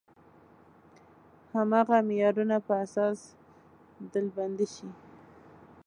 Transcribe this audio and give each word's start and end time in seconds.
هماغه 1.55 1.97
معیارونو 2.07 2.57
پر 2.65 2.73
اساس 2.85 3.19
ډلبندي 4.11 4.67
شي. 4.75 4.89